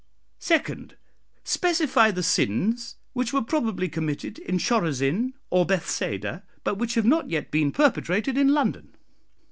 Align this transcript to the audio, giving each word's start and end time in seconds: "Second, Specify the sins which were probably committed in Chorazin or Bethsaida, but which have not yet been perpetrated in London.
"Second, 0.39 0.95
Specify 1.43 2.09
the 2.09 2.23
sins 2.23 2.95
which 3.13 3.31
were 3.33 3.43
probably 3.43 3.87
committed 3.87 4.39
in 4.39 4.57
Chorazin 4.57 5.33
or 5.51 5.63
Bethsaida, 5.63 6.41
but 6.63 6.79
which 6.79 6.95
have 6.95 7.05
not 7.05 7.29
yet 7.29 7.51
been 7.51 7.71
perpetrated 7.71 8.35
in 8.35 8.47
London. 8.47 8.95